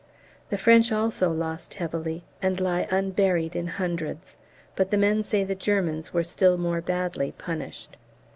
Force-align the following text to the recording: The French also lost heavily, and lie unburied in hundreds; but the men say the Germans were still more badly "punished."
The 0.49 0.57
French 0.57 0.91
also 0.91 1.31
lost 1.31 1.75
heavily, 1.75 2.23
and 2.41 2.59
lie 2.59 2.87
unburied 2.89 3.55
in 3.55 3.67
hundreds; 3.67 4.35
but 4.75 4.89
the 4.89 4.97
men 4.97 5.21
say 5.21 5.43
the 5.43 5.53
Germans 5.53 6.11
were 6.11 6.23
still 6.23 6.57
more 6.57 6.81
badly 6.81 7.33
"punished." 7.33 7.97